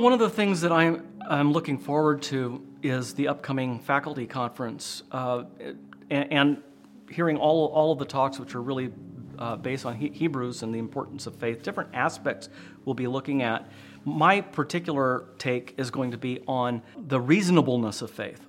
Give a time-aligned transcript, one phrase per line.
[0.00, 5.02] One of the things that I'm, I'm looking forward to is the upcoming faculty conference
[5.12, 5.44] uh,
[6.08, 6.62] and, and,
[7.10, 8.90] hearing all, all of the talks, which are really
[9.38, 11.62] uh, based on he- Hebrews and the importance of faith.
[11.62, 12.48] Different aspects
[12.86, 13.70] we'll be looking at.
[14.06, 18.40] My particular take is going to be on the reasonableness of faith.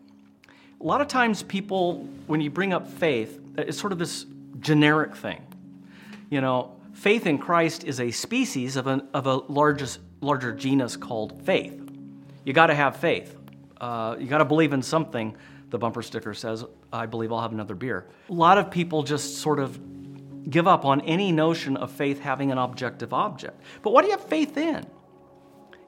[0.79, 4.25] A lot of times, people, when you bring up faith, it's sort of this
[4.61, 5.45] generic thing.
[6.29, 10.95] You know, faith in Christ is a species of, an, of a largest, larger genus
[10.95, 11.79] called faith.
[12.43, 13.35] You got to have faith.
[13.79, 15.35] Uh, you got to believe in something.
[15.69, 18.07] The bumper sticker says, I believe I'll have another beer.
[18.29, 19.79] A lot of people just sort of
[20.49, 23.61] give up on any notion of faith having an objective object.
[23.81, 24.85] But what do you have faith in?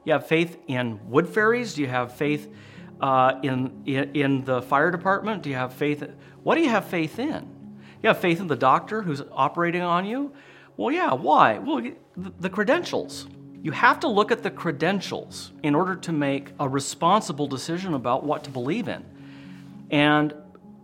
[0.04, 1.74] You have faith in wood fairies?
[1.74, 2.52] Do you have faith
[3.00, 5.42] uh, in, in, in the fire department?
[5.42, 6.04] Do you have faith?
[6.42, 7.48] What do you have faith in?
[8.02, 10.32] You have faith in the doctor who's operating on you?
[10.76, 11.58] Well, yeah, why?
[11.58, 11.82] Well,
[12.16, 13.26] the credentials.
[13.62, 18.24] You have to look at the credentials in order to make a responsible decision about
[18.24, 19.04] what to believe in.
[19.90, 20.34] And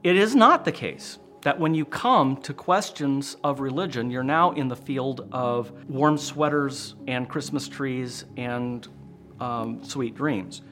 [0.02, 4.52] it is not the case that when you come to questions of religion, you're now
[4.52, 8.86] in the field of warm sweaters and Christmas trees and
[9.40, 10.62] um, sweet dreams.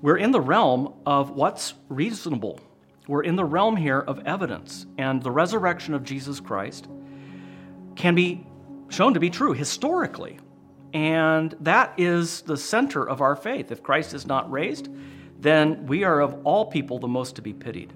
[0.00, 2.58] We're in the realm of what's reasonable.
[3.06, 6.88] We're in the realm here of evidence, and the resurrection of Jesus Christ
[7.96, 8.46] can be
[8.88, 10.38] shown to be true historically.
[10.92, 13.72] And that is the center of our faith.
[13.72, 14.88] If Christ is not raised,
[15.40, 17.92] then we are of all people the most to be pitied.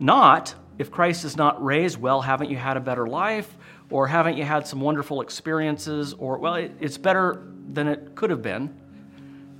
[0.00, 3.56] Not if Christ is not raised, well, haven't you had a better life?
[3.90, 6.14] Or haven't you had some wonderful experiences?
[6.14, 8.74] Or, well, it, it's better than it could have been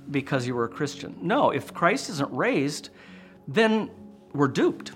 [0.09, 1.15] because you were a Christian.
[1.21, 2.89] No, if Christ isn't raised,
[3.47, 3.91] then
[4.33, 4.93] we're duped.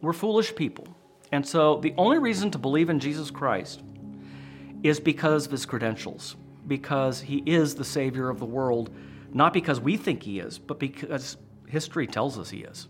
[0.00, 0.88] We're foolish people.
[1.32, 3.82] And so the only reason to believe in Jesus Christ
[4.82, 8.90] is because of his credentials, because he is the Savior of the world,
[9.32, 12.88] not because we think he is, but because history tells us he is.